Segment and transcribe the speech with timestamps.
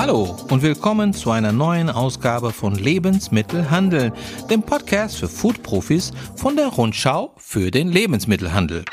[0.00, 4.12] Hallo und willkommen zu einer neuen Ausgabe von Lebensmittelhandel,
[4.48, 8.84] dem Podcast für Foodprofis von der Rundschau für den Lebensmittelhandel.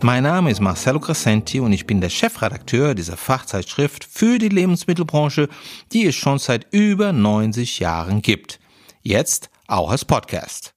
[0.00, 5.50] Mein Name ist Marcelo Crescenti und ich bin der Chefredakteur dieser Fachzeitschrift für die Lebensmittelbranche,
[5.92, 8.58] die es schon seit über 90 Jahren gibt.
[9.02, 10.72] Jetzt auch als Podcast.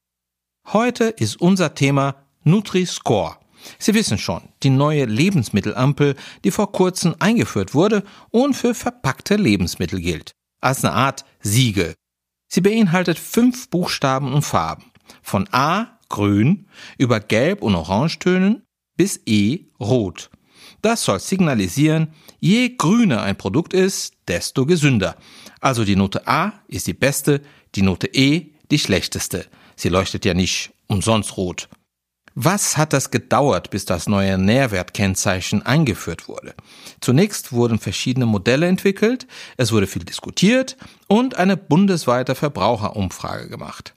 [0.72, 3.38] Heute ist unser Thema Nutri-Score.
[3.80, 10.00] Sie wissen schon, die neue Lebensmittelampel, die vor kurzem eingeführt wurde und für verpackte Lebensmittel
[10.00, 10.32] gilt.
[10.62, 11.96] Als eine Art Siegel.
[12.48, 14.86] Sie beinhaltet fünf Buchstaben und Farben.
[15.22, 18.64] Von A, grün, über gelb und orangetönen
[18.96, 20.30] bis E rot.
[20.82, 25.18] Das soll signalisieren, je grüner ein Produkt ist, desto gesünder.
[25.60, 27.42] Also die Note A ist die beste,
[27.76, 29.46] die Note E die schlechteste.
[29.76, 31.70] Sie leuchtet ja nicht umsonst rot.
[32.36, 36.56] Was hat das gedauert, bis das neue Nährwertkennzeichen eingeführt wurde?
[37.00, 40.76] Zunächst wurden verschiedene Modelle entwickelt, es wurde viel diskutiert
[41.08, 43.94] und eine bundesweite Verbraucherumfrage gemacht.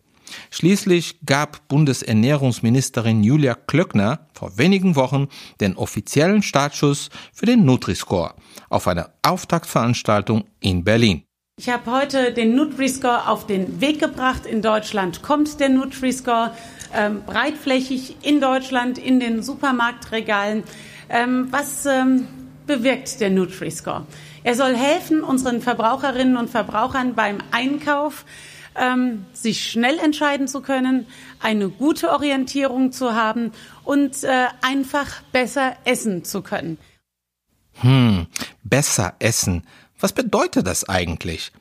[0.51, 5.29] Schließlich gab Bundesernährungsministerin Julia Klöckner vor wenigen Wochen
[5.61, 8.35] den offiziellen Startschuss für den Nutri-Score
[8.69, 11.26] auf einer Auftaktveranstaltung in Berlin.
[11.59, 14.45] Ich habe heute den Nutri-Score auf den Weg gebracht.
[14.45, 16.55] In Deutschland kommt der Nutri-Score
[16.95, 20.65] ähm, breitflächig in Deutschland in den Supermarktregalen.
[21.09, 22.29] Ähm, was ähm,
[22.67, 24.07] bewirkt der Nutri-Score?
[24.45, 28.27] Er soll helfen, unseren Verbraucherinnen und Verbrauchern beim Einkauf
[28.75, 31.07] ähm, sich schnell entscheiden zu können,
[31.41, 36.77] eine gute Orientierung zu haben und äh, einfach besser essen zu können.
[37.81, 38.27] Hm,
[38.63, 39.63] besser essen.
[39.99, 41.53] Was bedeutet das eigentlich?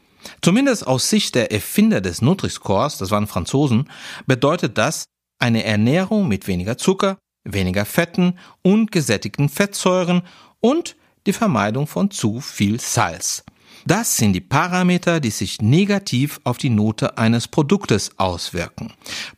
[0.42, 3.90] Zumindest aus Sicht der Erfinder des Nutri-Scores, das waren Franzosen,
[4.26, 5.06] bedeutet das
[5.40, 10.24] eine Ernährung mit weniger Zucker, weniger Fetten und gesättigten Fettsäuren
[10.60, 10.96] und
[11.28, 13.44] die Vermeidung von zu viel Salz.
[13.88, 18.94] Das sind die Parameter, die sich negativ auf die Note eines Produktes auswirken.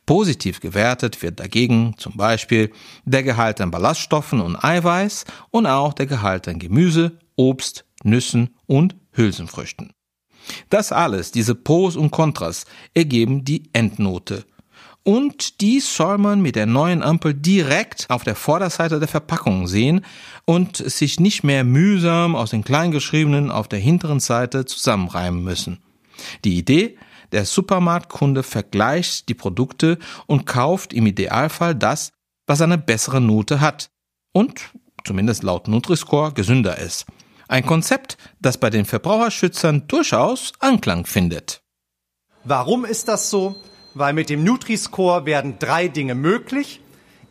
[0.05, 2.71] Positiv gewertet wird dagegen zum Beispiel
[3.03, 8.95] der Gehalt an Ballaststoffen und Eiweiß und auch der Gehalt an Gemüse, Obst, Nüssen und
[9.11, 9.93] Hülsenfrüchten.
[10.69, 14.45] Das alles, diese Pros und Kontras, ergeben die Endnote
[15.07, 20.03] und dies soll man mit der neuen Ampel direkt auf der Vorderseite der Verpackung sehen
[20.43, 25.79] und sich nicht mehr mühsam aus den Kleingeschriebenen auf der hinteren Seite zusammenreimen müssen.
[26.43, 26.97] Die Idee,
[27.31, 32.11] der Supermarktkunde vergleicht die Produkte und kauft im Idealfall das,
[32.45, 33.89] was eine bessere Note hat
[34.33, 34.59] und,
[35.05, 37.05] zumindest laut Nutri-Score, gesünder ist.
[37.47, 41.61] Ein Konzept, das bei den Verbraucherschützern durchaus Anklang findet.
[42.43, 43.55] Warum ist das so?
[43.97, 46.81] weil mit dem Nutri-Score werden drei Dinge möglich.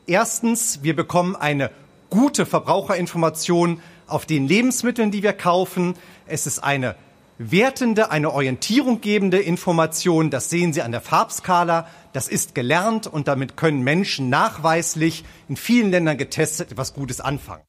[0.06, 1.70] Erstens, wir bekommen eine
[2.10, 5.94] gute Verbraucherinformation auf den Lebensmitteln, die wir kaufen.
[6.26, 6.96] Es ist eine
[7.38, 10.30] wertende, eine Orientierung gebende Information.
[10.30, 11.88] Das sehen Sie an der Farbskala.
[12.12, 17.62] Das ist gelernt und damit können Menschen nachweislich in vielen Ländern getestet etwas Gutes anfangen.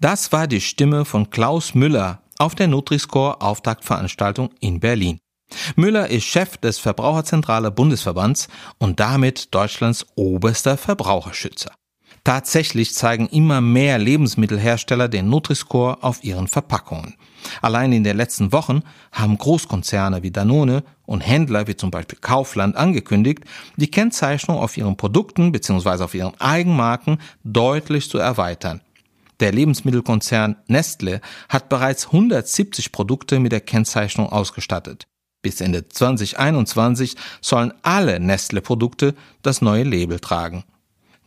[0.00, 5.18] Das war die Stimme von Klaus Müller auf der Nutri-Score Auftaktveranstaltung in Berlin.
[5.74, 8.46] Müller ist Chef des Verbraucherzentrale Bundesverbands
[8.78, 11.72] und damit Deutschlands oberster Verbraucherschützer.
[12.22, 17.16] Tatsächlich zeigen immer mehr Lebensmittelhersteller den Nutri-Score auf ihren Verpackungen.
[17.60, 22.76] Allein in den letzten Wochen haben Großkonzerne wie Danone und Händler wie zum Beispiel Kaufland
[22.76, 23.42] angekündigt,
[23.76, 26.04] die Kennzeichnung auf ihren Produkten bzw.
[26.04, 28.80] auf ihren Eigenmarken deutlich zu erweitern.
[29.40, 35.06] Der Lebensmittelkonzern Nestle hat bereits 170 Produkte mit der Kennzeichnung ausgestattet.
[35.42, 40.64] Bis Ende 2021 sollen alle Nestle-Produkte das neue Label tragen.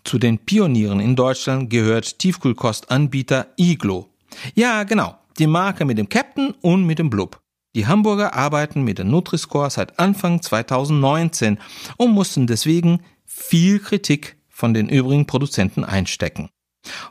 [0.04, 4.10] Zu den Pionieren in Deutschland gehört Tiefkühlkostanbieter Iglo.
[4.56, 7.40] Ja, genau, die Marke mit dem Captain und mit dem Blub.
[7.74, 11.58] Die Hamburger arbeiten mit der Nutri-Score seit Anfang 2019
[11.96, 16.50] und mussten deswegen viel Kritik von den übrigen Produzenten einstecken.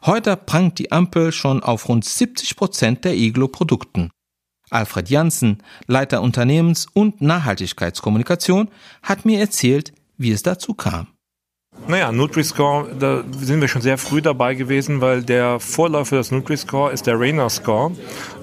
[0.05, 4.11] Heute prangt die Ampel schon auf rund 70 Prozent der Iglo-Produkten.
[4.71, 8.69] Alfred Janssen, Leiter Unternehmens- und Nachhaltigkeitskommunikation,
[9.03, 11.09] hat mir erzählt, wie es dazu kam.
[11.89, 16.93] Naja, Nutri-Score, da sind wir schon sehr früh dabei gewesen, weil der Vorläufer des Nutri-Score
[16.93, 17.93] ist der Rainer-Score,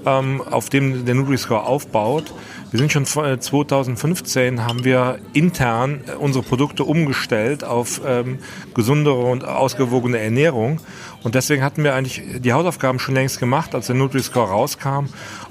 [0.06, 2.34] ähm, auf dem der Nutri-Score aufbaut.
[2.70, 8.40] Wir sind schon 2015 äh, haben wir intern unsere Produkte umgestellt auf ähm,
[8.74, 10.82] gesundere und ausgewogene Ernährung
[11.24, 15.08] Und deswegen hatten wir eigentlich die Hausaufgaben schon längst gemacht, als der Nutri-Score rauskam.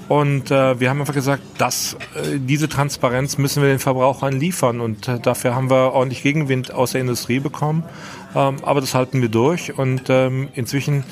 [0.07, 4.79] Und äh, wir haben einfach gesagt, dass äh, diese Transparenz müssen wir den Verbrauchern liefern.
[4.79, 7.83] Und äh, dafür haben wir ordentlich Gegenwind aus der Industrie bekommen.
[8.35, 9.77] Ähm, aber das halten wir durch.
[9.77, 11.03] Und ähm, inzwischen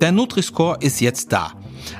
[0.00, 1.52] der Nutri-Score ist jetzt da.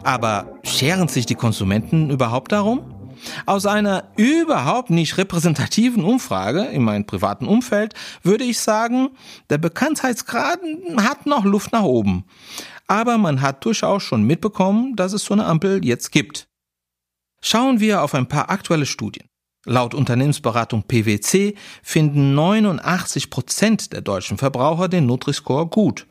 [0.02, 3.14] Aber scheren sich die Konsumenten überhaupt darum?
[3.44, 7.92] Aus einer überhaupt nicht repräsentativen Umfrage in meinem privaten Umfeld
[8.22, 9.10] würde ich sagen,
[9.50, 10.60] der Bekanntheitsgrad
[10.96, 12.24] hat noch Luft nach oben.
[12.86, 16.48] Aber man hat durchaus schon mitbekommen, dass es so eine Ampel jetzt gibt.
[17.40, 19.28] Schauen wir auf ein paar aktuelle Studien.
[19.64, 26.06] Laut Unternehmensberatung PwC finden 89 Prozent der deutschen Verbraucher den Nutri-Score gut.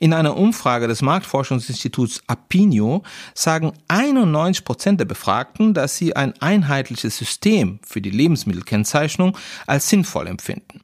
[0.00, 3.02] In einer Umfrage des Marktforschungsinstituts Apinio
[3.34, 9.36] sagen 91 Prozent der Befragten, dass sie ein einheitliches System für die Lebensmittelkennzeichnung
[9.66, 10.82] als sinnvoll empfinden.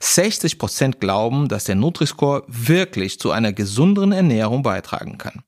[0.00, 5.42] 60 Prozent glauben, dass der Nutri-Score wirklich zu einer gesünderen Ernährung beitragen kann.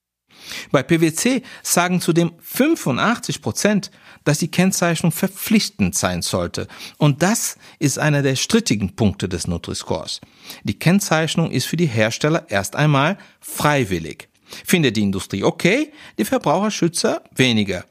[0.71, 3.91] Bei PwC sagen zudem 85 Prozent,
[4.25, 6.69] dass die Kennzeichnung verpflichtend sein sollte.
[6.99, 10.21] Und das ist einer der strittigen Punkte des Nutri-Scores.
[10.65, 14.29] Die Kennzeichnung ist für die Hersteller erst einmal freiwillig.
[14.65, 17.85] Findet die Industrie okay, die Verbraucherschützer weniger.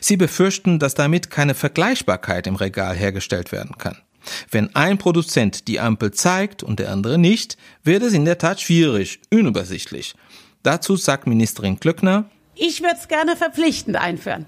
[0.00, 3.98] Sie befürchten, dass damit keine Vergleichbarkeit im Regal hergestellt werden kann.
[4.50, 8.60] Wenn ein Produzent die Ampel zeigt und der andere nicht, wird es in der Tat
[8.60, 10.14] schwierig, unübersichtlich.
[10.66, 14.46] Dazu sagt Ministerin Klöckner, ich würde es gerne verpflichtend einführen.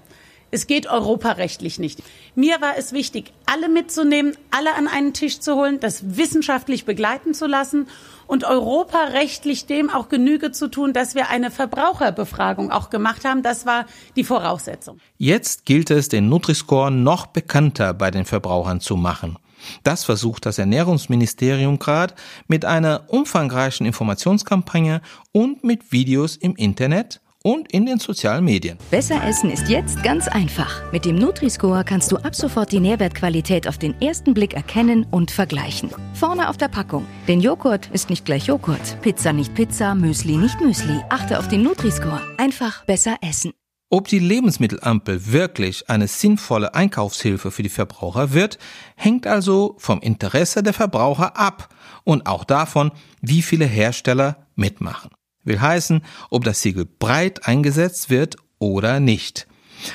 [0.51, 2.03] Es geht europarechtlich nicht.
[2.35, 7.33] Mir war es wichtig, alle mitzunehmen, alle an einen Tisch zu holen, das wissenschaftlich begleiten
[7.33, 7.87] zu lassen
[8.27, 13.41] und europarechtlich dem auch Genüge zu tun, dass wir eine Verbraucherbefragung auch gemacht haben.
[13.41, 13.85] Das war
[14.17, 14.99] die Voraussetzung.
[15.17, 19.37] Jetzt gilt es, den Nutri-Score noch bekannter bei den Verbrauchern zu machen.
[19.83, 22.13] Das versucht das Ernährungsministerium gerade
[22.47, 25.01] mit einer umfangreichen Informationskampagne
[25.31, 28.77] und mit Videos im Internet und in den sozialen Medien.
[28.91, 30.91] Besser essen ist jetzt ganz einfach.
[30.91, 35.31] Mit dem Nutri-Score kannst du ab sofort die Nährwertqualität auf den ersten Blick erkennen und
[35.31, 35.89] vergleichen.
[36.13, 37.05] Vorne auf der Packung.
[37.27, 39.01] Denn Joghurt ist nicht gleich Joghurt.
[39.01, 40.99] Pizza nicht Pizza, Müsli nicht Müsli.
[41.09, 42.21] Achte auf den Nutri-Score.
[42.37, 43.53] Einfach besser essen.
[43.91, 48.59] Ob die Lebensmittelampel wirklich eine sinnvolle Einkaufshilfe für die Verbraucher wird,
[48.95, 52.91] hängt also vom Interesse der Verbraucher ab und auch davon,
[53.21, 55.09] wie viele Hersteller mitmachen.
[55.43, 59.47] Will heißen, ob das Siegel breit eingesetzt wird oder nicht.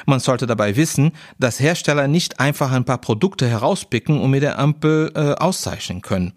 [0.06, 4.58] Man sollte dabei wissen, dass Hersteller nicht einfach ein paar Produkte herauspicken und mit der
[4.58, 6.32] Ampel äh, auszeichnen können.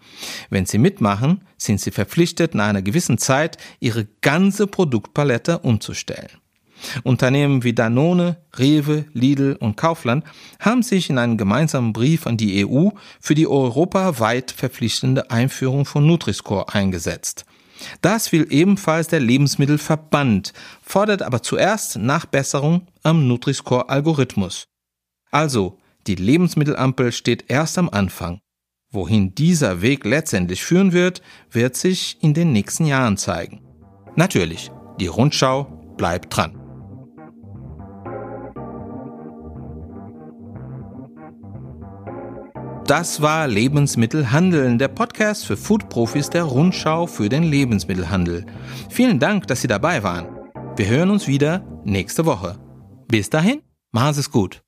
[0.52, 6.30] Wenn sie mitmachen, sind sie verpflichtet, nach einer gewissen Zeit ihre ganze Produktpalette umzustellen.
[7.04, 10.24] Unternehmen wie Danone, Rewe, Lidl und Kaufland
[10.60, 16.06] haben sich in einem gemeinsamen Brief an die EU für die europaweit verpflichtende Einführung von
[16.06, 17.46] Nutri-Score eingesetzt.
[18.02, 24.66] Das will ebenfalls der Lebensmittelverband, fordert aber zuerst Nachbesserung am Nutri-Score-Algorithmus.
[25.32, 28.40] Also, die Lebensmittelampel steht erst am Anfang.
[28.90, 33.62] Wohin dieser Weg letztendlich führen wird, wird sich in den nächsten Jahren zeigen.
[34.16, 35.66] Natürlich, die Rundschau
[35.98, 36.67] bleibt dran.
[42.88, 48.46] Das war Lebensmittelhandeln, der Podcast für Foodprofis der Rundschau für den Lebensmittelhandel.
[48.90, 50.28] Vielen Dank, dass Sie dabei waren.
[50.78, 52.58] Wir hören uns wieder nächste Woche.
[53.10, 54.64] Bis dahin, machen Sie es gut.